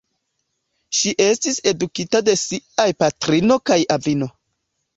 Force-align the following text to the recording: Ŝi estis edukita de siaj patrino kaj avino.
Ŝi 0.99 1.13
estis 1.25 1.59
edukita 1.73 2.23
de 2.31 2.35
siaj 2.47 2.89
patrino 3.05 3.61
kaj 3.71 3.81
avino. 4.01 4.33